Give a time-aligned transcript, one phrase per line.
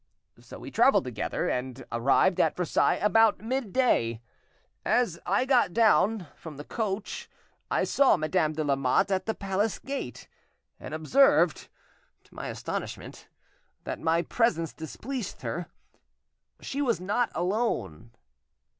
[0.39, 4.19] So we travelled together, and arrived at Versailles about midday.
[4.83, 7.29] As I got down from the coach
[7.69, 10.27] I saw Madame de Lamotte at the palace gate,
[10.79, 11.67] and observed,
[12.23, 13.27] to my astonishment,
[13.83, 15.67] that my presence displeased her.
[16.61, 18.09] She was not alone."